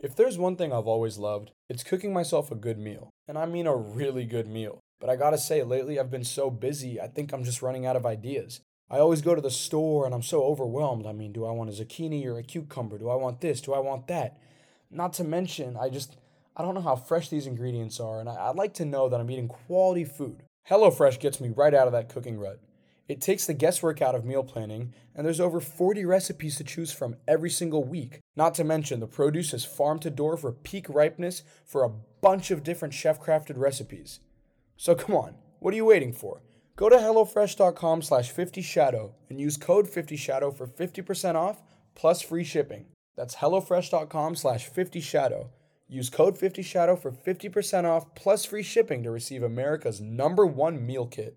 [0.00, 3.10] If there's one thing I've always loved, it's cooking myself a good meal.
[3.26, 4.78] And I mean a really good meal.
[5.00, 7.96] But I gotta say, lately I've been so busy, I think I'm just running out
[7.96, 8.60] of ideas.
[8.88, 11.04] I always go to the store and I'm so overwhelmed.
[11.04, 12.96] I mean, do I want a zucchini or a cucumber?
[12.96, 13.60] Do I want this?
[13.60, 14.38] Do I want that?
[14.88, 16.16] Not to mention, I just,
[16.56, 19.18] I don't know how fresh these ingredients are, and I, would like to know that
[19.20, 20.44] I'm eating quality food.
[20.70, 22.60] HelloFresh gets me right out of that cooking rut.
[23.08, 26.92] It takes the guesswork out of meal planning, and there's over 40 recipes to choose
[26.92, 28.20] from every single week.
[28.36, 32.50] Not to mention, the produce is farm to door for peak ripeness for a bunch
[32.50, 34.20] of different chef crafted recipes.
[34.76, 36.42] So come on, what are you waiting for?
[36.76, 41.62] Go to HelloFresh.com slash 50shadow and use code 50shadow for 50% off
[41.94, 42.86] plus free shipping.
[43.16, 45.48] That's HelloFresh.com slash 50shadow.
[45.88, 51.06] Use code 50shadow for 50% off plus free shipping to receive America's number one meal
[51.06, 51.36] kit.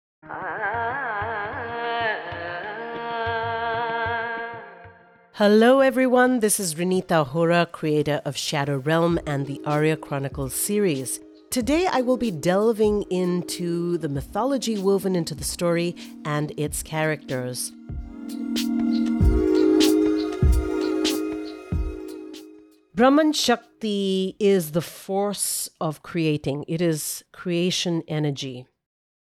[5.35, 6.41] Hello, everyone.
[6.41, 11.21] This is Renita Hora, creator of Shadow Realm and the Aria Chronicles series.
[11.49, 17.71] Today, I will be delving into the mythology woven into the story and its characters.
[22.93, 28.67] Brahman Shakti is the force of creating, it is creation energy.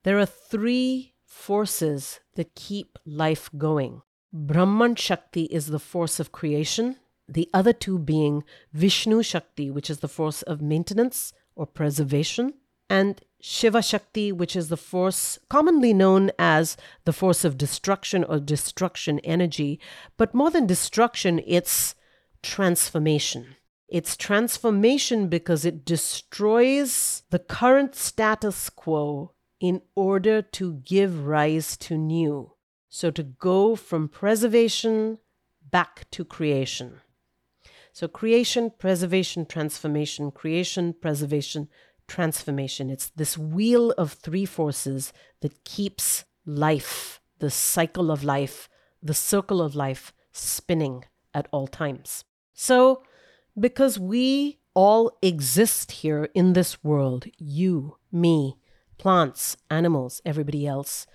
[0.02, 4.02] There are three forces that keep life going.
[4.32, 6.96] Brahman Shakti is the force of creation,
[7.28, 12.54] the other two being Vishnu Shakti, which is the force of maintenance or preservation,
[12.88, 18.38] and Shiva Shakti, which is the force commonly known as the force of destruction or
[18.38, 19.80] destruction energy.
[20.16, 21.94] But more than destruction, it's
[22.42, 23.56] transformation.
[23.88, 31.98] It's transformation because it destroys the current status quo in order to give rise to
[31.98, 32.51] new.
[32.94, 35.16] So to go from preservation
[35.70, 37.00] back to creation.
[37.94, 41.68] So creation, preservation, transformation, creation, preservation,
[42.06, 42.90] transformation.
[42.90, 48.68] It's this wheel of three forces that keeps life, the cycle of life,
[49.02, 52.24] the circle of life spinning at all times.
[52.52, 53.04] So,
[53.58, 58.58] because we all exist here in this world, you, me,
[58.98, 61.06] plants, animals, everybody else,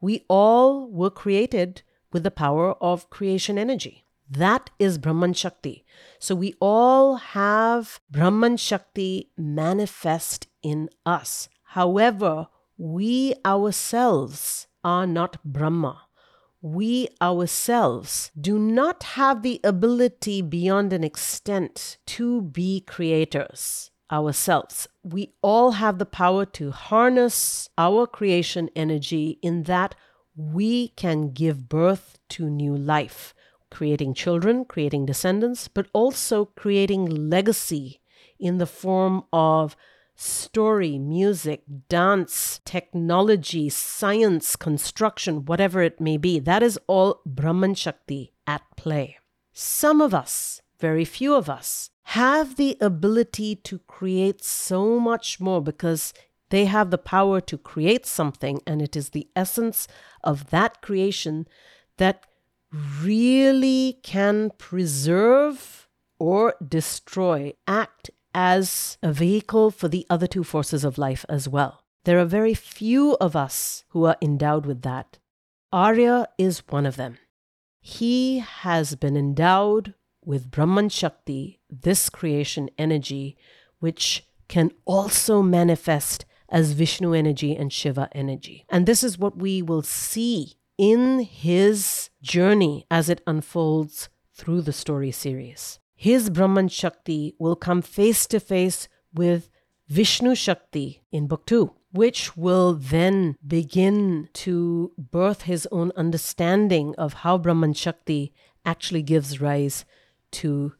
[0.00, 4.04] we all were created with the power of creation energy.
[4.28, 5.84] That is Brahman Shakti.
[6.18, 11.48] So we all have Brahman Shakti manifest in us.
[11.64, 16.02] However, we ourselves are not Brahma.
[16.62, 24.88] We ourselves do not have the ability beyond an extent to be creators ourselves.
[25.02, 29.94] We all have the power to harness our creation energy in that
[30.36, 33.34] we can give birth to new life
[33.70, 38.00] creating children, creating descendants, but also creating legacy
[38.38, 39.76] in the form of
[40.16, 46.38] story, music, dance, technology, science, construction, whatever it may be.
[46.38, 49.18] That is all Brahman Shakti at play.
[49.52, 55.62] Some of us, very few of us, have the ability to create so much more
[55.62, 56.12] because
[56.48, 59.86] they have the power to create something, and it is the essence
[60.24, 61.46] of that creation
[61.98, 62.26] that
[63.02, 70.98] really can preserve or destroy, act as a vehicle for the other two forces of
[70.98, 71.84] life as well.
[72.04, 75.18] There are very few of us who are endowed with that.
[75.72, 77.18] Arya is one of them.
[77.80, 79.94] He has been endowed
[80.24, 83.36] with Brahman Shakti, this creation energy,
[83.78, 88.66] which can also manifest as Vishnu energy and Shiva energy.
[88.68, 94.72] And this is what we will see in his journey as it unfolds through the
[94.72, 95.78] story series.
[95.94, 99.50] His Brahman Shakti will come face to face with
[99.88, 107.12] Vishnu Shakti in book two, which will then begin to birth his own understanding of
[107.12, 108.32] how Brahman Shakti
[108.64, 109.84] actually gives rise
[110.32, 110.74] to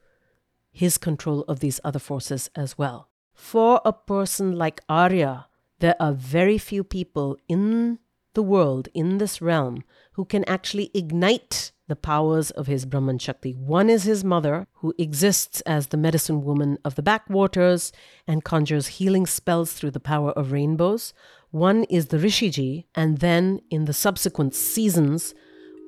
[0.70, 3.08] his control of these other forces as well.
[3.35, 5.47] For a person like Arya,
[5.81, 7.99] there are very few people in
[8.35, 9.82] the world in this realm
[10.12, 13.52] who can actually ignite the powers of his Brahman Shakti.
[13.52, 17.93] One is his mother, who exists as the medicine woman of the backwaters
[18.29, 21.12] and conjures healing spells through the power of rainbows.
[21.50, 25.35] One is the Rishiji, and then in the subsequent seasons,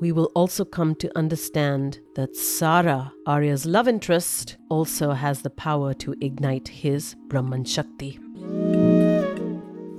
[0.02, 5.94] we will also come to understand that Sara, Arya's love interest, also has the power
[5.94, 8.18] to ignite his Brahman Shakti.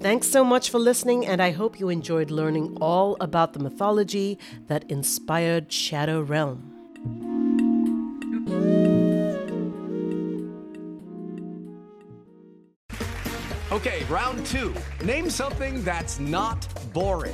[0.02, 4.38] Thanks so much for listening, and I hope you enjoyed learning all about the mythology
[4.68, 6.70] that inspired Shadow Realm.
[13.72, 14.74] Okay, round two.
[15.06, 17.34] Name something that's not boring.